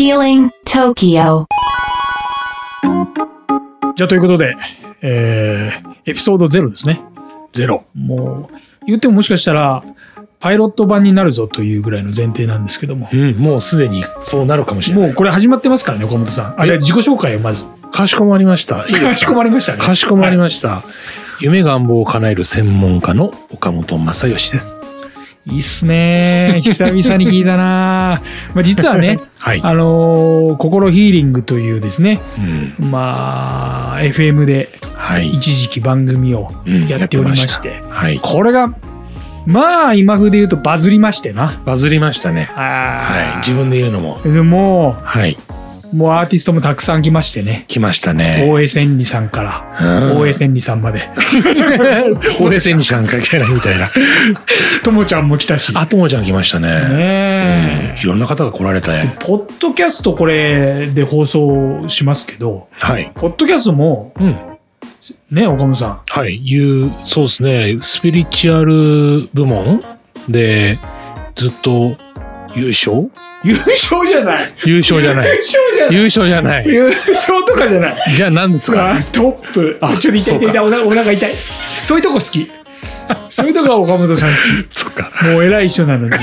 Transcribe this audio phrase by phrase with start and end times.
[0.00, 1.44] Healing Tokyo.
[3.96, 4.56] じゃあということで、
[5.02, 7.02] えー、エピソード0ですね。
[7.52, 7.82] 0。
[7.94, 8.54] もう、
[8.86, 9.84] 言ってももしかしたら、
[10.38, 13.10] パイロット版になるぞというぐらいの前提なんですけども。
[13.12, 15.06] うん、もうすでにそうなるかもしれない。
[15.08, 16.54] もうこれ始まってますからね、岡本さん。
[16.58, 17.64] あれ、自己紹介をまず。
[17.92, 18.86] かしこまりました。
[18.86, 19.08] いいですか？
[19.08, 19.78] かしこまりましたね。
[19.80, 20.80] かしこまりました。
[21.40, 24.78] 夢願望を叶える専門家の岡本正義です。
[25.46, 26.60] いいっすね。
[26.62, 28.20] 久々に聞いたな
[28.54, 29.60] まあ実はね、 はい。
[29.62, 32.20] あのー心ヒーリングというですね、
[32.80, 35.30] うん、まあ、FM ではい。
[35.30, 38.18] 一時期番組をうんやっておりましやて、はい。
[38.20, 38.74] これが、
[39.46, 41.60] まあ、今風で言うとバズりましてな。
[41.64, 42.50] バズりましたね。
[42.54, 43.36] ははい。
[43.38, 44.20] 自分で言うのも。
[44.24, 45.38] でもはい。
[45.92, 47.64] う、もうアーティストもたくさん来ましてね。
[47.68, 48.46] 来ましたね。
[48.50, 51.00] 大江千里さんから、うん大江千里さんまで。
[52.40, 53.90] 大江千里しか関係ないみたいな。
[54.84, 55.72] ともちゃんも来たし。
[55.74, 56.68] あともちゃん来ましたね。
[56.68, 56.80] ね
[57.96, 59.16] えいろんな方が来られたね。
[59.20, 63.10] ポッドキャストこれで放送しますけど、はい。
[63.14, 64.36] ポッドキャストも、うん。
[65.30, 66.00] ね、岡本さん。
[66.08, 66.36] はい。
[66.36, 67.78] いう、そうですね。
[67.80, 69.80] スピリチュアル部門
[70.28, 70.78] で、
[71.36, 71.96] ずっと
[72.56, 73.10] 優勝？
[73.42, 74.44] 優勝じゃない。
[74.66, 75.36] 優勝じゃない優。
[75.38, 75.94] 勝じゃない。
[75.94, 76.66] 優勝じゃない。
[76.66, 78.14] 優勝とかじゃない。
[78.16, 78.92] じゃあ何ですか？
[78.94, 79.78] あトップ。
[79.80, 81.34] あ、ちょっと痛い痛いお腹お腹痛い。
[81.82, 82.50] そういうとこ好き。
[83.28, 84.36] そういうとこが岡本さん好
[84.70, 85.10] そっか。
[85.18, 85.24] き。
[85.26, 86.14] もう偉い人なのに。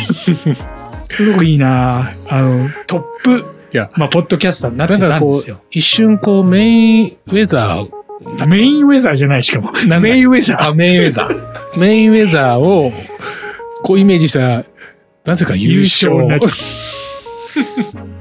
[1.09, 9.71] そういうとこいいなあの、トップ、いや、まあ、ポッドキャスターになってたんですよう。、一瞬こう、メインウェザー、メインウェザーじゃない、しかも。
[9.99, 10.69] メインウェザー。
[10.69, 11.79] あ、メインウェザー。
[11.79, 12.91] メインウェザーを、
[13.83, 14.63] こうイメージした、
[15.27, 16.13] なぜか優勝。
[16.13, 16.47] 優勝になっちゃ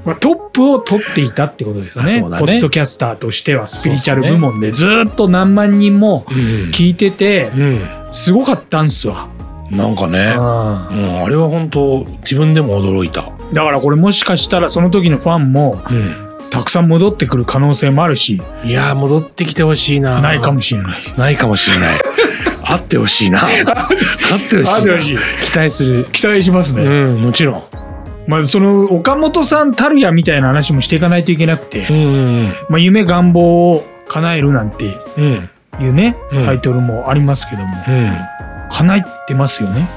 [0.05, 2.15] まあ、トップを取っていたってことですよね。
[2.15, 6.35] ねポッドキャスターとしては、スピリチュアル部門でずっと何万人もうん。
[6.71, 7.81] 聞いてて、うん。
[8.11, 9.29] すごかったんすわ。
[9.71, 13.21] なんかね、ううん、あれは本当自分でも驚いた。
[13.21, 16.27] んだからこれもしかしたらその時のファンもうん。
[16.49, 20.21] たくさん戻ってくる可能性もあるし、いやー、戻ってきてほしいな。
[20.21, 21.01] ないかもしれない。
[21.17, 21.99] ないかもしれない。
[22.69, 23.39] あってほしいな。
[23.39, 24.75] あってほしいな。
[24.75, 26.05] あってほしい期待する。
[26.11, 26.83] 期待しますね。
[26.83, 27.63] うん、もちろん。
[28.27, 35.49] まあその岡本さんたるやみたいな話もしていかないといけなくて、うん、うん、まあ夢願望を叶えるなんてうん。
[35.79, 38.11] いうね、うんタイトルもありますけども、うん。
[38.69, 39.87] 叶えてますよね。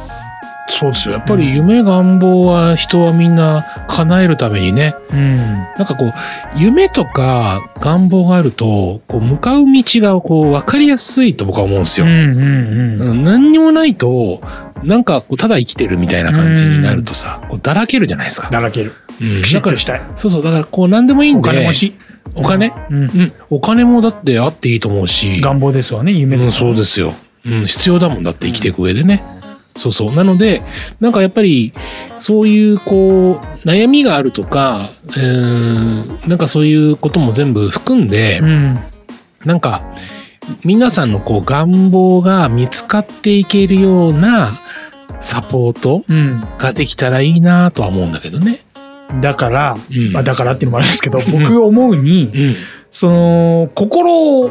[0.71, 1.15] そうですよ。
[1.15, 5.37] やっぱり夢願望は人はみんな叶えるためにね、うん。
[5.37, 6.13] なんかこう、
[6.57, 12.07] 夢とか願望があると、こう、向かう道がこう、分かりやすいと僕は思うんですよ。
[12.07, 13.03] うんうんうん。
[13.03, 14.41] うん何にもないと、
[14.85, 18.49] なんかこう、ただ生きてるみたいな感じになるとさ、こうだらけるじゃないですか。
[18.51, 18.93] だらける。
[19.21, 20.03] うんだからしたい。
[20.15, 21.51] そうそう、だからこう、何でもいいんおで。
[21.51, 21.95] 金欲しい。
[22.35, 23.03] お金うん。
[23.03, 23.33] うん。
[23.51, 25.41] お金もだってあっていいと思うし。
[25.41, 27.13] 願望ですわね、夢うん、ですわそうですよ。
[27.45, 29.23] うん、必要だもんだって生きていく上でね。
[29.77, 30.13] そうそう。
[30.13, 30.63] なので、
[31.01, 31.73] なんかやっぱり、
[32.19, 38.79] そういう、こう、悩みがあるとか、うーん、なんかそういうことも全部含んでう、ん。
[39.45, 39.83] なんか、
[40.65, 44.51] 皆さんのこう、願望が見つかっていけるような
[45.21, 46.43] サポートうん。
[46.59, 48.61] ができたらいいなとは思うんだけどね。
[49.21, 50.13] だから、うん。
[50.13, 52.55] まあだからっていうのもあるんですけど、僕思うに、うん。
[52.91, 54.51] その、心を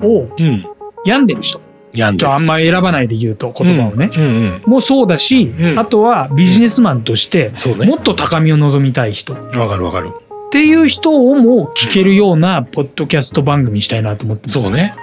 [0.00, 0.64] うん。
[1.04, 1.60] 病んでる人。
[1.94, 4.10] 病んあんま選ばないで言うと言葉をね。
[4.14, 4.62] うんうん。
[4.66, 7.96] もうそうだし、うんあとはビジネスマンとして、ねも。
[7.96, 10.10] っと高みを望みたい人っわかるわかる。
[10.50, 14.60] ていう人をも聞けるようなポッドキャスト番組にしたいなと思ってます。
[14.60, 14.74] そう。
[14.74, 14.94] ね。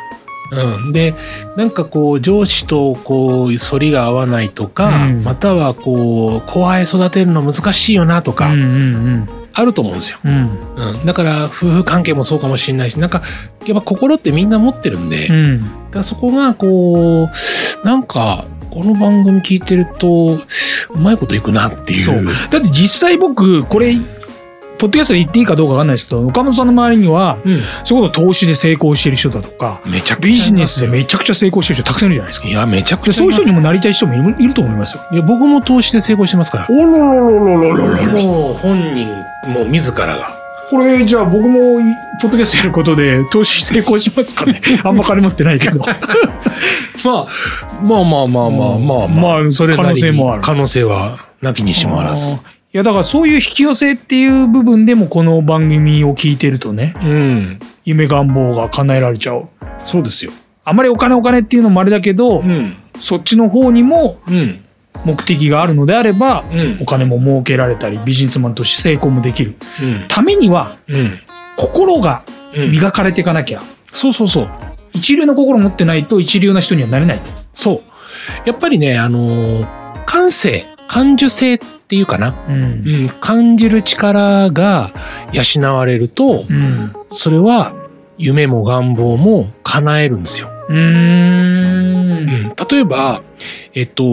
[0.52, 1.14] うん、で
[1.58, 10.20] なんかこう上司とこう反りが合わないとか、うんまたはこう後輩育てるの難しいよなとかうんうんあると思うんですよ。
[10.24, 10.32] うん。
[10.76, 10.90] うん。
[10.92, 13.22] うん、だから夫婦関係もそうかもしれないしなんか
[13.66, 15.79] やっぱ心ってみんな持ってるんで、うん。
[15.98, 17.28] らそこがこ
[17.84, 20.38] うなんかこの番組聞いてると
[20.90, 22.02] うまいこといくなっていう。
[22.02, 22.16] そう
[22.52, 23.96] だって実際僕、これ、
[24.78, 32.48] ポッドキャストで言っていいかどうかわかんないですけど、岡本さんの周りには、うん、それこそ投資で成功してる人だとか、めちゃくちゃビジネスでめちゃくちゃ成功してる人たくさんいるじゃないですか。
[32.48, 35.04] いやめちゃくでちゃそういう人にもなりたい人もいるいると思いますよ。
[35.12, 36.68] いや僕も投資で成功してますから。
[36.70, 39.08] おろろろろろろろもう本人
[39.50, 40.39] もう自らが。
[40.70, 41.84] これじゃあ僕もい
[42.22, 45.80] ポッドキャストやることで投資成功しますかね あんま金持ってないけど。
[47.06, 47.28] まあ、
[47.82, 52.36] まあまあまあまあまあまあそれなりに可能性もある可能性はなきにしもあらず。
[52.36, 52.38] い
[52.74, 57.60] やだからそういう引き寄せっていう部分でもこの番組を聞いてるとね、うん。
[57.84, 59.48] 夢願望が叶えられちゃう。
[59.84, 60.32] そうですよ。
[60.66, 62.76] あまりお金お金っていうのもあれだけど、うん。
[63.00, 64.60] そっちの方にもうん。
[65.06, 66.86] 目的があるのであれば、うんお。
[66.86, 70.08] 金も儲けられたりビジネスマンとして成功もできるうん。
[70.08, 71.12] ためにはうん。
[71.58, 72.24] 心が
[72.56, 72.72] うん。
[72.72, 73.62] 磨かれていかなきゃ、
[73.92, 74.50] そうそうそう。
[74.94, 77.30] 一流の心持ってないと一流な人にはなれないと。
[77.54, 77.82] そう。
[78.46, 81.60] やっぱりね、あのー感性、感受性っ
[81.90, 82.66] っていうかな、うんう
[83.06, 84.92] ん、感じる力が
[85.34, 87.74] 養われるとうんそれは
[88.20, 90.52] 夢も願望も叶えるんですよ。
[90.70, 93.24] うんん、例えば、
[93.74, 94.04] えっと、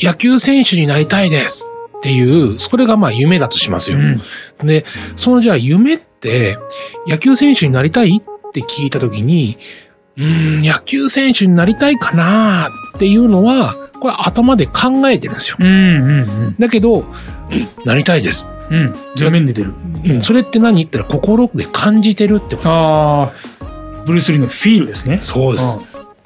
[0.00, 1.66] 野球選手になりたいです
[1.98, 3.98] っていう、それがまあ夢だとしますよ。
[4.62, 4.84] で、
[5.16, 6.58] そのじゃあ夢って
[7.06, 9.58] 野球選手になりたいって聞いたときに、
[10.16, 15.56] うーん、野球選手になりたいかなっていうのは、これ頭で考えてるんですよ。
[15.60, 15.70] うんう
[16.50, 17.06] んだけど、うん
[17.84, 18.48] なりたいです。
[18.70, 19.72] うんうん図面出てる
[20.04, 23.32] うん、それって何言ったら心で感じてるってことああ
[24.04, 25.28] ブルース・リーのフィールですねです。
[25.28, 25.78] そうです。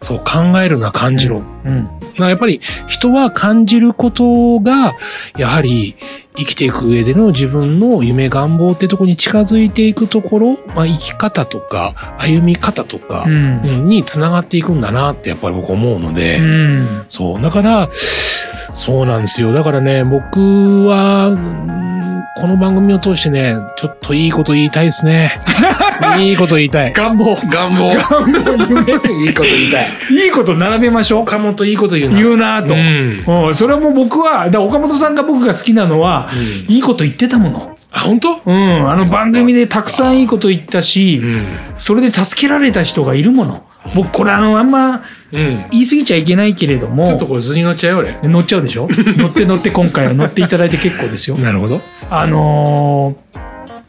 [0.06, 1.42] そう、考えるな、感じろ。
[1.64, 4.94] うんだからやっぱり人は感じることが、
[5.36, 5.96] やはり
[6.36, 17.42] 生きていく上での自分の夢願望ってところに近づいていくところ、まあ、生き方とか歩み方とかう、んうんにつながっていくんだなってやっぱり僕思うので、うんそう。
[17.42, 19.52] だから、そうなんですよ。
[19.52, 21.95] だからね、僕は、うん
[22.34, 25.38] この番組を通してね、ちょっといいこと言いたいですね。
[26.18, 26.92] いいこと言いたい。
[26.92, 27.94] 願望願望。
[27.94, 29.88] 願望夢いいこと言いたい。
[30.10, 32.16] いいこと並べましょう岡本いいこと言うな。
[32.16, 33.24] 言うなと、うん。
[33.46, 38.40] うん、それはもう僕はだ岡本さんが僕が好きなのは、うんいいこと言ってたものあ、本当？
[38.44, 41.44] うん、あの番組でたくさんいいこと言ったし、うん。
[41.78, 43.62] それで助けられた人がいるもの
[43.94, 45.02] 僕これあのあんま
[45.32, 45.64] うん。
[45.70, 48.28] 言い過ぎちゃいけないけれどちょっもとこれ図に乗っちゃうよ、俺。
[48.28, 48.88] 乗っちゃうでしょ？
[49.16, 51.36] 乗って乗って今回は乗っていただいて結構ですよ。
[51.42, 51.80] なるほど。
[52.10, 53.36] あのー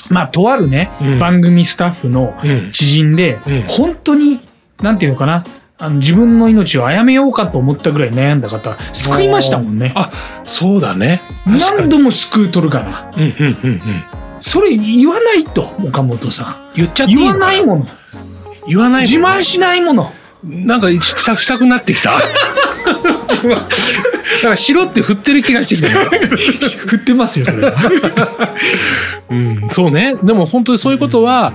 [0.10, 2.72] まあとあるね、うん番組スタッフのうん。
[2.72, 4.40] 知人で、うん本当に
[4.82, 5.44] なんていうのかな
[5.80, 9.92] あの自分の命を殺めようかと思ったぐらい悩んだ方救いましたもんね。
[9.96, 10.10] あ、
[10.44, 11.22] そうだね。
[11.46, 13.12] 何度も救うとるかな。
[13.16, 13.82] うんうんうんうん。
[14.40, 16.56] それ言わないと岡本さん。
[16.76, 17.86] 言っちゃって言わないもの。
[18.68, 20.12] 言わないね自慢しないもの。
[20.44, 22.12] なんかしたくなってきた？
[24.36, 26.10] だから白って振ってる気がしてきたよ。
[26.10, 28.56] 振ってますよそれは。
[29.30, 30.16] うん、そうね。
[30.24, 31.54] でも本当にそういうことは、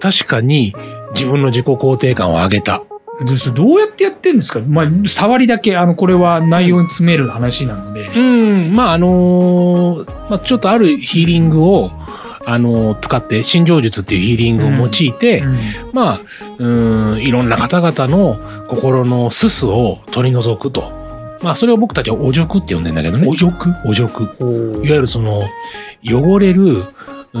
[0.00, 0.74] 確かに
[1.14, 2.82] 自分の自己肯定感を上げた。
[3.54, 4.60] どうやってやってんですか？
[4.66, 8.08] まあ触りだけあのこれは内容に詰める話なので。
[8.16, 11.90] うん、まああのーまあちょっとあるヒーリングを、
[12.46, 15.56] あのー使って、心情術っていうヒーリングを用いて、うん
[15.92, 16.20] まあ、
[16.58, 21.01] うん、いろんな方々の心のすすを取り除くと。
[21.42, 23.28] まあそれを僕たちはお辱って呼んでんだけどね。
[23.28, 24.36] お辱お辱。
[24.40, 25.42] おいわゆるその、
[26.04, 26.76] 汚れる、
[27.32, 27.40] う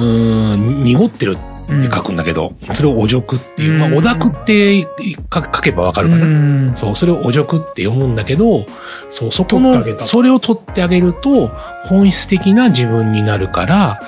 [0.56, 6.26] ん、濁ってるって書くんだけど、それをお辱っていう、まあ、うんお濁って書書けばわかるかな。
[6.26, 6.72] うん。
[6.74, 8.66] そう、それをお辱って読むんだけど、
[9.08, 11.48] そう、そこのそれを取ってあげると、
[11.86, 14.00] 本質的な自分になるから、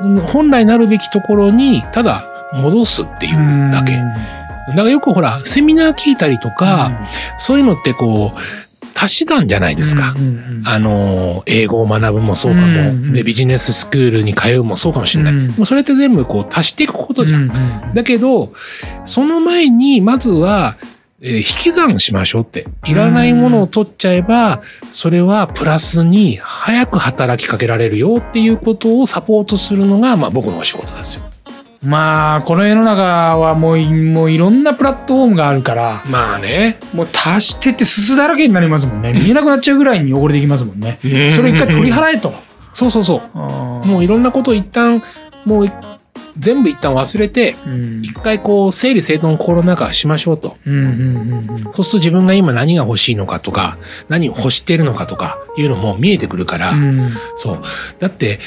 [0.00, 2.24] うん本来なるべきところに、ただ
[2.54, 3.92] 戻すっていうだけ。
[3.92, 6.92] だからよくほら、セミナー聞いたりとか、
[7.36, 8.69] そういうのってこう、
[9.02, 10.14] 足し算じゃないですか。
[10.64, 15.34] あの、英語を学ぶもそうかも、で、ビジネススクールに通うもそうかもしれない。
[15.58, 17.50] もそれって全部こう足していくことじゃん。
[17.94, 18.52] だけど、
[19.04, 20.76] その前に、まずは、
[21.22, 22.66] えー引き算しましょうって。
[22.86, 31.29] いらないものを取っちゃえば、それはプラスに早く働きかけられるよっていうことをサポートするのが、まあ僕のお仕事なんですよ。
[31.82, 36.78] まあこの世の中はもういもういろんなプラットフォームがあるからまあね。
[36.94, 39.12] もう足してってすすだらけになりますもんね。
[39.18, 40.98] 見えなくなっちゃうぐらいに汚れてきますもんね。
[41.30, 42.34] それ一回取り払えと。
[42.72, 43.36] そうそうそう。
[43.36, 45.02] ももういろんなことを一旦、
[45.44, 45.72] もう
[46.38, 48.02] 全部一旦忘れて、うん。
[48.02, 50.56] 一回こう整理整頓心の中しましょうと。
[50.66, 51.62] うんうんうんうん。
[51.74, 57.10] そうすると自分が今何が欲しいのかとか、何を欲してるのかとかいうのも見えてくるから、うん。
[57.34, 57.62] そう。
[57.98, 58.38] だって、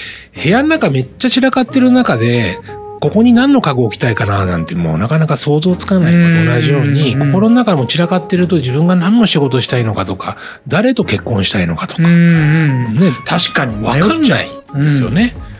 [0.41, 2.57] 部屋の中めっちゃ散らかってる中で、
[3.03, 7.19] ここに何の家具置きたいかななんてもうなかなか想像つかないのと同じように、うん。
[7.33, 12.87] 心の中も散らかってると自分が何の仕事したいのかとか、誰と結婚したいのかとか、ね、
[13.25, 15.35] 確かにわかんないですよね。
[15.35, 15.52] うん。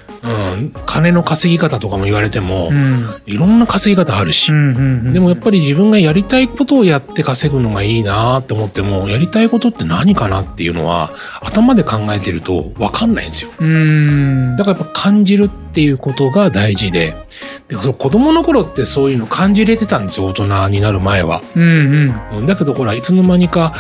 [0.86, 3.22] 金の稼ぎ方とかも言われても、うん。
[3.26, 5.14] いろんな稼ぎ方あるし、うんうんうん。
[5.14, 11.12] でもやっぱり自分がやりたいことをやって稼ぐのがいいなって思っても、やりたいことって何かなっていうのは、
[11.42, 13.52] 頭で考えてると分かんないんですよ。
[13.60, 14.56] うん。
[14.56, 17.16] だからやっぱ感じるっていうことが大事で、
[17.76, 21.42] でその子供の頃ってそういうの感じれてたんですよ、大人になる前は。
[21.56, 21.66] うんう
[22.06, 22.38] ん。
[22.40, 23.74] うんだけどほら、いつの間にか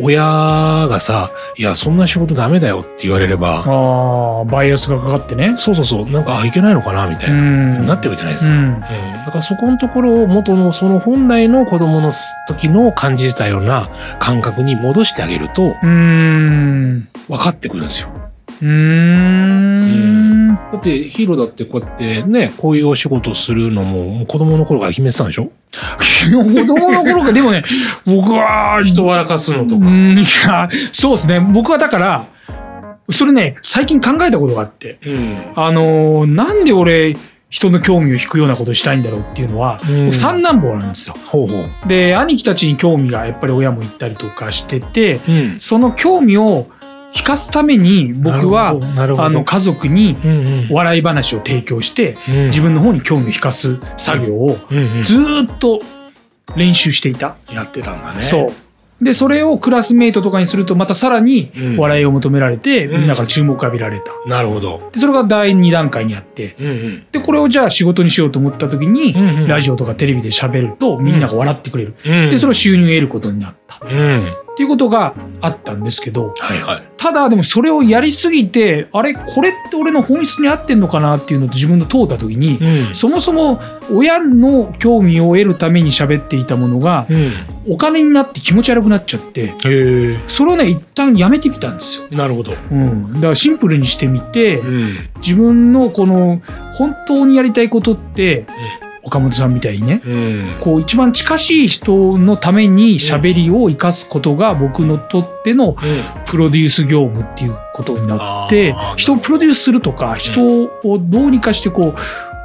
[0.00, 5.54] 親がさ、いや、そんな仕事ダメだよって言われれば、ああバイアスがかかってね。
[5.56, 7.86] そうそうそう、なんか、あ、いけないのかなみたいな、ん。
[7.86, 8.54] なってるじゃないですか。
[8.54, 8.60] うん。
[8.60, 8.86] うん、だ
[9.26, 12.12] からそこのところを元のその本来の子供の
[12.48, 13.88] 時の感じたような
[14.18, 17.08] 感覚に戻してあげるとうん。
[17.28, 18.08] 分かってくるんですよ。
[18.62, 19.75] うん
[20.72, 25.50] だってヒーローだってこうやってね、こういうお仕事するのももう子供の頃から決めてたんでしょ？
[26.30, 27.62] 子供の頃からでもね
[28.06, 29.86] 僕は人笑かすのとか。
[29.86, 32.26] うんいやそうですね僕はだから
[33.10, 35.38] それね、最近考えたことがあって、うん。
[35.54, 37.14] あのーなんで俺、
[37.50, 41.14] 人の興味を引くようなことしたいんだろうっていうのは、うん僕三男坊なんですよ。
[41.28, 41.88] ほうほう。
[41.88, 45.56] で、兄貴たちに興味がやっぱり親も言ったりとかしてて、うん。
[45.60, 46.66] その興味を
[47.16, 48.76] 引かすために僕は。
[49.18, 50.16] あの、家族に
[50.70, 54.56] 笑い話を提供して、うん自分の方に興味を引かす作業を
[55.02, 55.80] ずーっと
[56.56, 57.36] 練習していた。
[57.52, 58.22] やってたんだね。
[58.22, 59.04] そう。
[59.04, 64.12] で、それをクラスメイトとかにすると、またさらにうん笑いを求められて、うんみんなから注目を浴びられた。
[64.26, 64.90] なるほど。
[64.92, 67.06] で、それが第2段階にあって、うんうん。
[67.12, 71.94] で、これをじゃあ仕事にしようと思った時に、うんうんラジオとかテレビで喋ると、みんなが笑ってくれる。
[72.06, 73.80] うんで、それを収入を得ることになった。
[74.56, 74.62] っうん。
[74.62, 76.82] ていうことがあったんですけど、はいはい。
[76.96, 82.94] ただでもそれをやりすぎて、あれ、これって俺の本質に合ってんのかなっていうのと自分の通った時に、うん。
[82.94, 83.60] そもそも
[83.92, 87.32] 親の興味を得るために喋っていたものが、うん。
[87.68, 89.54] お金になって気持ち悪くなっちゃって。
[90.26, 92.06] それをね、一旦やめてみたんですよ。
[92.10, 92.52] なるほど。
[92.70, 93.12] うん。
[93.14, 95.08] だからシンプルにしてみて、うん。
[95.20, 96.40] 自分のこの
[96.72, 98.46] 本当にやりたいことって、
[99.06, 100.56] 岡本さんみたいにね、うん。
[100.60, 105.76] こう一番近しい人のために喋りを生かすことが僕のとっての
[106.26, 111.94] プロデュース業務っていうことになって人をプロデュースするとか人をどうにかしてこ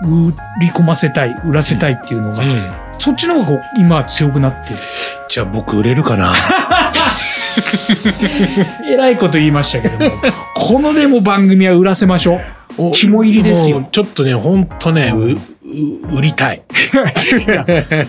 [0.04, 2.72] う売り込ませたい売らせたいっていうのが、うん。
[3.00, 4.80] そっちの方が今は強くなってる。
[5.30, 6.32] じゃあ僕売れるかな？
[8.88, 10.16] えらいこと言いましたけども
[10.56, 12.42] このでも番組は売らせましょう。
[12.61, 12.61] お
[12.94, 15.14] 肝入りですよちょっとね、ほんとね、
[16.16, 16.64] 売りたい。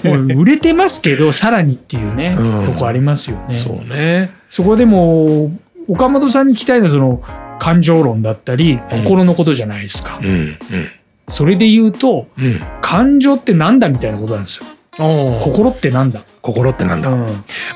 [0.04, 4.30] 売れてますけどさらにっていうね、うんとこありますよねそうね。
[4.50, 5.50] そこでも
[5.88, 7.22] 岡本さんに聞きたいのはその
[7.58, 10.28] 感情論だったり心のことじゃないですか、うん。
[10.28, 10.56] うん。
[11.28, 12.60] それで言うとうん。
[12.80, 14.66] 感情ってなんだみたいなことなんですよ
[15.42, 17.26] 心ってなんだ、心ってなんだ、うん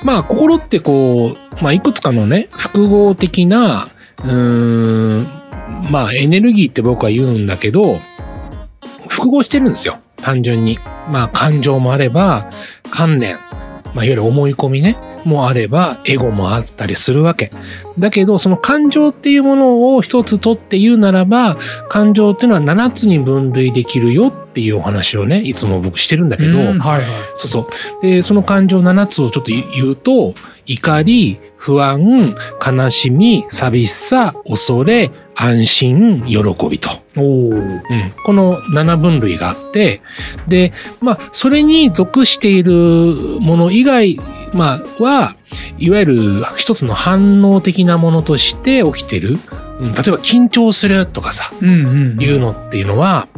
[0.02, 3.86] まあ心ってこう、まあいくつかのね、複合的な、
[4.18, 5.26] うーん、
[5.90, 8.00] まあエネルギーって僕は言うんだけど、
[9.08, 9.98] 複合してるんですよ。
[10.16, 10.78] 単純に。
[11.10, 12.50] まあ感情もあれば、
[12.90, 13.36] 観念、
[13.94, 17.50] まあいわゆる思い込みね、もあれば、エゴもあったりするわけ。
[17.98, 21.56] だけど、その感情っていうものを一つ取って言うならば、
[21.88, 27.00] 感情っていうのは7つに分類できるよっていうお話をね、いつも僕してるんだけど、うんはいはい
[27.34, 27.68] そうそ
[28.00, 28.02] う。
[28.02, 30.34] で、その感情7つをちょっと言うと、
[30.66, 32.34] 怒り、不安、
[32.64, 36.38] 悲しみ、寂しさ、恐れ、安心、喜
[36.68, 36.90] びと。
[37.16, 37.80] うん、
[38.24, 40.00] この7分類があって、
[40.48, 42.72] で、まあ、それに属している
[43.40, 44.18] もの以外、
[44.52, 45.36] まあ、は、
[45.78, 46.16] いわゆる
[46.56, 49.36] 一つの反応的なものとして起きてる。
[49.78, 53.28] うん、例えば緊張するとかさ、うんうんいうのっていうのは、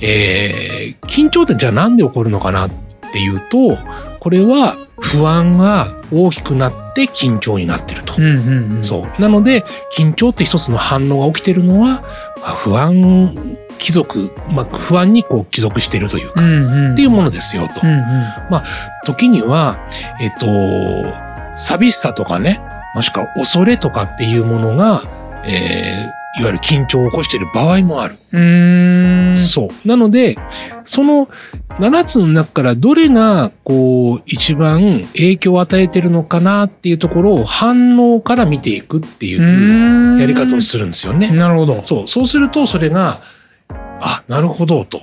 [0.00, 2.70] えー緊張ってじゃあなんで起こるのかなっ
[3.12, 3.76] ていうと、
[4.18, 8.14] これは不安が大きくなって緊張になってると。
[8.18, 9.20] うんうんうんそう。
[9.20, 9.62] なので、
[9.96, 12.02] 緊張って一つの反応が起きてるのは、
[12.40, 17.86] まあ不安貴族、まあ、不安にこう帰属してるというか、うんうんっていうものですよとう。
[17.86, 18.02] んうん
[19.04, 19.78] 時には、
[20.20, 20.46] えっと、
[21.54, 22.60] 寂しさとかね、
[22.94, 25.02] もしくは恐れとかっていうものが、
[25.44, 28.16] えーいわゆる緊張を起こしている場合もある。
[28.32, 29.88] うそう。
[29.88, 30.36] なので、
[30.82, 31.28] その
[31.78, 41.30] 7つの中からどれが、こう、一番影響を与えてるのかなっていうところを反応から見ていくっていうやり方をするんですよね。
[41.30, 42.08] なるほどそう。
[42.08, 43.20] そうすると、それが、
[44.00, 45.02] あ、なるほど、と。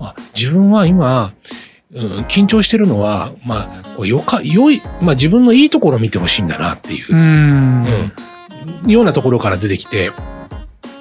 [0.00, 1.32] あ自分は今、うん、
[1.92, 3.66] 緊張してるのは、ま
[4.00, 7.84] あ、よか、良い、まあ自分のいいところを見てほしいんだなっていうう、ん
[8.84, 10.10] うん、ようなところから出てきて、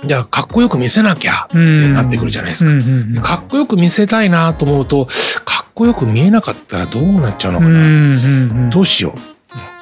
[0.05, 2.71] じゃあ、かっこよく見せなきゃってなってくるじゃないですか。
[2.71, 5.05] うんうんうんかっこよく見せたいなと思うと、
[5.45, 7.71] かっこよく見えなかったらどうなっちゃうのかな。
[7.71, 9.13] うんうんうんどうしよう。
[9.13, 9.31] うん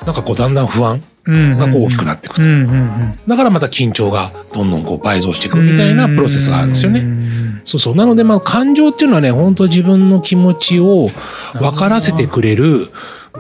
[0.06, 2.42] なんかこう、だんだん不安うんがこう大きくなっていくと。
[2.42, 7.02] うんうんうんだからまた緊張がどんどんこう倍増していくみたいなプロセスがあるんですよね。
[7.02, 7.96] ねそうそう。
[7.96, 11.08] なので、まあ、感情っていうのはね、本当自分の気持ちを
[11.54, 12.88] 分からせてくれる、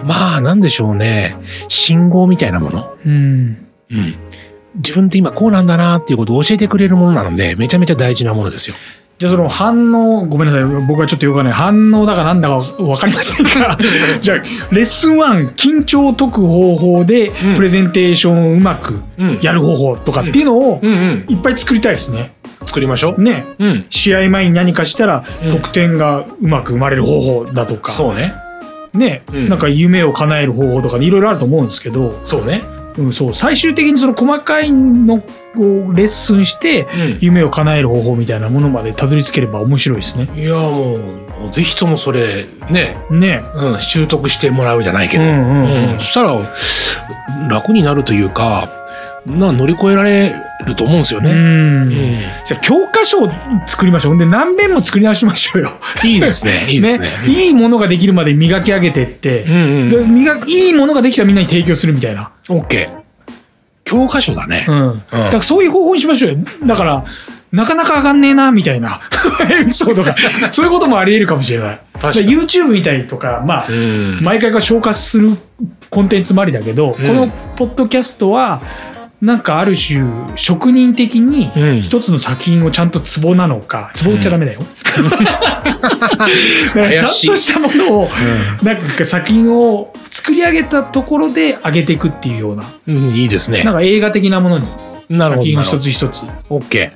[0.03, 1.35] まあ、なんでしょうね、
[1.67, 2.93] 信号みたいなもの。
[3.07, 3.13] うん
[3.91, 4.15] うん。
[4.75, 8.75] 自分って今こうなんだなっていうことを教えてくれるものなので、めちゃめちゃ大事なものですよ。
[9.17, 13.77] じゃあその反応ごめんなさい僕はちょっとよくわかんない反応だかなんだか分かりませんが
[14.21, 14.37] じゃあ
[14.73, 19.39] レッスン1緊張を解く方法でうんプレゼンテーションをうまくうん。
[19.41, 20.79] やる方法とかっていうのを。
[21.27, 22.31] いっぱい作りたいですね。
[22.65, 23.21] 作りましょう。
[23.21, 23.85] ねうん。
[23.89, 28.33] 試合前に何かしたらうん得点がうまく生まれる方法だとか、そうね。
[28.93, 32.61] ね、うんなんか夢を叶える方法とかいろいろあると思うんですけど、そうね。
[32.97, 35.21] うん、そう最終的にその細かいのを
[35.93, 37.17] レッスンしてうん。
[37.21, 40.27] 夢を叶える方法みたいなものまでたどり着ければ面白いですね。
[40.35, 43.43] いや、もう、ぜひともそれ、ね、ね。
[43.55, 46.33] うん、習得してもらうじゃないけど、うんうんうんうんそしたら、
[47.49, 48.67] 楽になるというか、
[49.25, 50.33] な乗り越えられ
[50.65, 51.31] ると思うんですようね。
[51.31, 51.91] うんん。
[52.45, 53.29] じゃあ教科書を
[53.65, 54.17] 作りましょう。
[54.17, 55.73] で何遍も作り直しましょうよ。
[56.03, 56.65] いいです ね。
[56.69, 57.23] いいですね。
[57.27, 62.31] いいものができるまで磨き上げてって、うんうんで磨いいものができたらみんなに提供するみたいな。
[62.49, 62.99] オッケー。
[63.83, 64.65] 教科書だね。
[64.67, 65.03] うん。
[65.11, 66.37] だからそういう方法にしましょうよ。
[66.65, 67.03] だから、
[67.51, 69.01] なかなか上がんねえな、みたいな
[69.61, 70.15] エピソードが。
[70.51, 71.79] そういうこともあり得るかもしれない。
[71.99, 74.19] 確かにで YouTube みたいとか、まあ、うん。
[74.21, 75.31] 毎回が消化する
[75.89, 78.61] コンテンツもありだけど、うんこのポッドキャストは、
[79.21, 80.01] なんかある種、
[80.37, 84.61] 職人的にうん一つの作品をちゃんとツボなのか、ツボ売っちゃダメだよ。
[84.99, 85.19] だか
[86.75, 88.09] らちゃんとしたものを、
[88.63, 93.73] なんか作品を作り上げたところで上げていくっていうような、うん、いいですねなん。
[93.73, 94.67] か映画的なものに。
[95.17, 96.91] 作品を一つ一つ、オッケ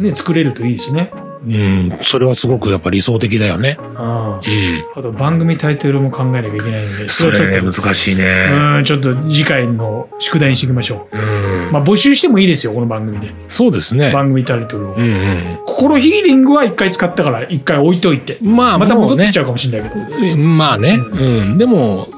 [0.00, 1.12] ね、作れるといいですね。
[1.46, 1.92] ー。
[1.92, 2.04] うん。
[2.04, 3.78] それはすごくやっぱ理想的だよね。
[3.96, 4.84] あうん。
[4.98, 8.46] あと番組タイトルも考えなきゃいけないので、それ難しいね。
[8.78, 11.72] うん、ちょっと次回の宿題にしていきましょうんう。。
[11.72, 13.32] まあ募集してもいいですよ、この番組で。
[13.48, 14.12] そうですね。
[14.12, 14.94] 番組タイトルを。
[14.94, 15.58] うんうん。
[15.66, 18.38] 心ヒーリングは一回使ったから一回置いといて。
[18.42, 20.34] まあ、また戻ってきちゃゃうかもしれないけど。
[20.34, 20.38] う。
[20.38, 20.94] まあね。
[20.94, 21.58] うん。
[21.58, 22.08] でも、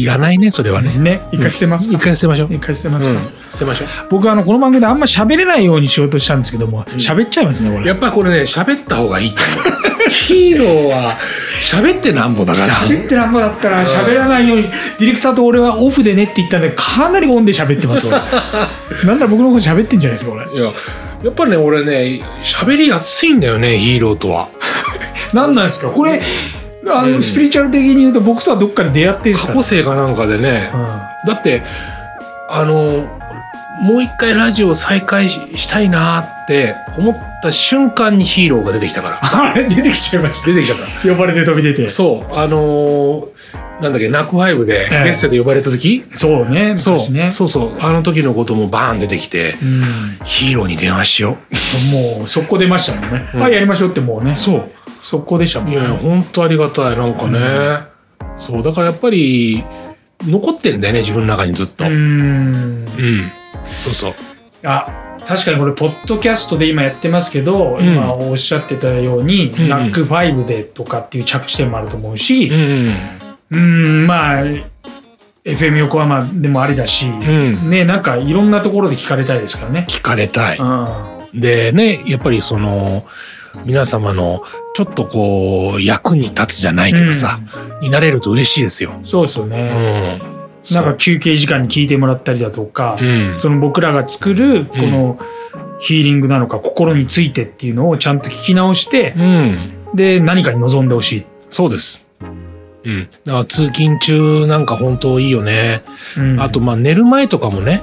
[0.00, 0.92] いらないね、それはね。
[0.98, 2.04] ね、一回捨てます一か。
[2.04, 2.54] 回捨てましょう。
[2.54, 3.12] 一回捨てますか？
[3.12, 3.28] うん。
[3.50, 3.88] 捨てましょう。
[4.10, 10.10] 僕あのこの番組であんま喋れないようにしようとしたんですけども喋っちゃいますねこれやっぱこれね、喋った方がいいと思う。
[10.10, 11.16] ヒーローは
[11.60, 12.72] 喋ってなんぼだから。
[12.74, 18.18] 喋ってなんぼだったら喋らないようにディレクターと俺はオフでねって言ったんでかなりオンで喋ってます俺
[19.06, 20.72] なんだ僕の方喋ってんじゃないですかこれいや、
[21.24, 24.48] やっぱね、俺ね、喋りやすいんだよね、ヒーローとは。
[25.34, 25.88] なんなんですか？
[25.90, 26.20] これ
[26.90, 27.22] あの、うん。
[27.22, 30.70] スピリチュアル的に言うと僕とはどっかで出会って過去生かなんかでね、
[31.26, 31.62] だって、
[32.48, 33.18] あの、
[33.80, 39.18] もう一回ラジオ再開ししたいなって思った瞬間にヒーローが出てきたから。
[39.22, 40.86] あれ出てきちゃいまし出てきちゃった。
[40.86, 41.88] た呼ばれて飛び出て。
[41.88, 45.04] そう、あのーなんだっけ、ナックファイブでええ。
[45.04, 46.76] ゲストで呼ばれた時、そうね。
[46.76, 50.18] そう、そうそう、あの時のこともバーン出てきて、うん。
[50.24, 51.36] ヒーローに電話しよ
[51.92, 53.40] もう速攻出ましたもんね、うん。
[53.40, 54.32] はいやりましょうってもうね。
[54.32, 54.36] う。
[54.36, 54.70] そう。
[55.02, 56.96] 速攻でしたもんねいや本当ありがたい。
[56.96, 57.38] なんかね。
[58.36, 59.64] そう、だからやっぱり、
[60.26, 61.84] 残ってんだよね、自分の中にずっと。
[61.84, 62.84] うん。
[62.84, 62.86] ん
[63.76, 64.14] そうそう。
[64.64, 64.86] あ
[65.26, 72.88] 確かにこれポッドキャストで今やってますけど、うん今おっしゃってたように、うんうんナック5でとかっていう着地点もあると思うしうん。
[73.50, 74.44] うーんまあ
[75.44, 77.70] FM 横浜でもありだし、うん。
[77.70, 79.86] ねなんかいろんなところで聞かれたいですからね。
[79.88, 80.58] 聞かれたい。
[80.58, 83.04] うんでね、やっぱりその、
[83.64, 84.42] 皆様の
[84.74, 87.40] ちょっとこう、役に立つじゃないけどさ、
[87.80, 88.94] になれると嬉しいですよ。
[88.98, 90.74] うんそうですようね、ん。
[90.74, 93.34] なんか休憩時間に聞いてもらったりだとか、うん。
[93.34, 95.18] その僕らが作るこの
[95.80, 99.72] ヒーリングなのか心についてっていうのをちゃんと聞き直してうん。
[99.94, 101.26] で何かに望んでほしい。
[101.50, 102.02] そうです。
[102.84, 103.08] うん。
[103.24, 105.82] だから通勤中なんか本当いいよね。
[106.16, 107.82] うんあと、まあ寝る前とかもね。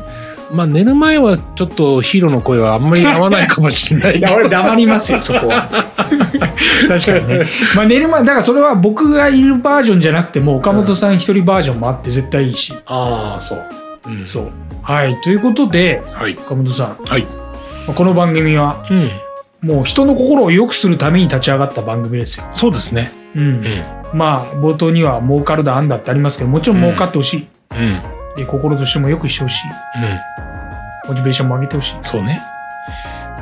[0.55, 5.67] まあ寝る前はちょっとヒーローの声はあんまり合わないかもしれないいや、俺黙りますよ、そこは。
[6.87, 7.45] 確かにね。
[7.75, 12.73] まあ寝る前、だからそれは僕がいるバージョンじゃなくても、岡本さん一人バージョンもあって絶対いいし。
[12.85, 13.63] ああ、そう。
[14.07, 14.25] うん。
[14.25, 14.49] そう。
[14.81, 15.19] はい。
[15.21, 16.33] ということで、はい。
[16.33, 17.21] 岡本さん、はい。
[17.85, 19.09] まあこの番組はうん。
[19.61, 22.45] もう人の心を良くするために立ち上がった番組ですよ。
[22.51, 23.09] そうですね。
[23.35, 23.43] うん。
[23.43, 23.83] うん。
[24.13, 27.47] まあ、冒頭には儲かるだあんだってありますけど、もちろん儲かってほしい。
[27.71, 28.01] うん。
[28.35, 28.43] うん。
[28.43, 29.67] で、心としても良くしてほしい。
[31.07, 31.97] モチベーションも上げてほしい。
[32.01, 32.41] そうね。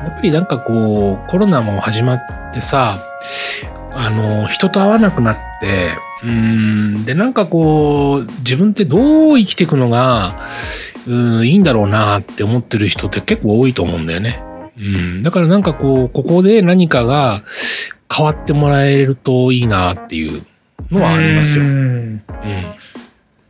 [0.03, 2.97] やっぱりなんかこう、コロナも始まってさ、
[3.95, 5.91] あの、人と会わなくなって、
[6.23, 10.37] うん、で、なんかこう、自分ってどう生きていくのが、
[11.07, 14.41] うん、いいんだろうなって思ってる人って結構多いと思うんだよね。
[14.77, 17.43] うん、だからなんかこう、ここで何かが
[18.13, 20.45] 変わってもらえるといいなっていう
[20.91, 21.65] のはありますよ。
[21.65, 22.21] ううん。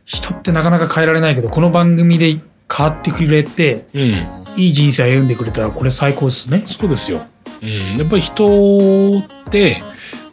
[0.04, 2.38] ん人ってなかなか変えられないけど、この番組で
[2.74, 4.14] 変わってくれて、うん。
[4.56, 6.64] いい人生歩んでくれたら、これ最高ですね。
[6.66, 7.22] そうですよ。
[7.62, 9.82] うん、やっぱり人って、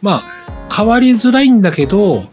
[0.00, 2.24] まあ、変わりづらいんだけど、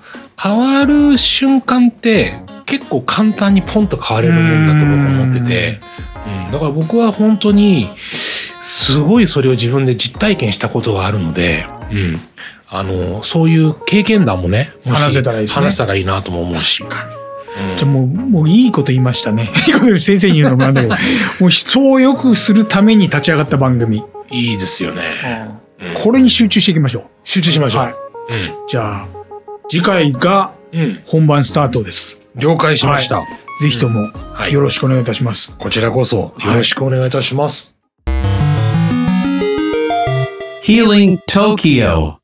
[0.41, 2.33] 変わる瞬間って
[2.65, 5.79] 結構簡単にポンと変われるもんだと僕は思ってて、
[6.45, 7.89] うん、だから僕は本当に、
[8.61, 12.17] すごいそれを自分で実体験したことがあるので、うん、
[12.69, 16.83] あの、そういう経験談もね、話せたらいいね話せたらいいなとも思うし。
[17.71, 19.51] うんじゃあもう、もういいこと言いましたね。
[19.67, 20.95] いいこと先生に言うのもなんだけど、
[21.39, 24.03] もう人を良くするために立ち上がった番組。
[24.31, 25.03] いいですよね。
[25.43, 25.59] うん
[25.95, 27.71] これに集中していきましょ集中しまう。
[27.71, 27.83] しょう。
[27.83, 27.93] はい。
[28.67, 29.07] じゃあ、
[29.69, 30.51] 次回が。
[31.05, 32.19] 本番スタートです。
[32.35, 33.23] 了解しました。
[33.61, 35.51] ぜひともはいよろしくお願いいたします。
[35.57, 37.75] こちらこそよろしくお願いいたします。
[40.63, 42.18] Healing Tokyo